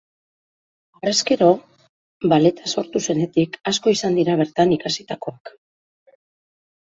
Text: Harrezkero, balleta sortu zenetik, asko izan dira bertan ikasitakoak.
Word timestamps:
Harrezkero, 0.99 1.49
balleta 2.31 2.71
sortu 2.77 3.01
zenetik, 3.13 3.59
asko 3.73 3.93
izan 3.97 4.17
dira 4.21 4.37
bertan 4.41 4.73
ikasitakoak. 4.79 5.53